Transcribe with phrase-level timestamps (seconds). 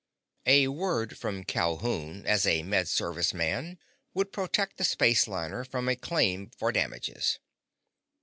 [0.47, 3.77] A word from Calhoun as a Med Service man
[4.15, 7.37] would protect the spaceliner from a claim for damages.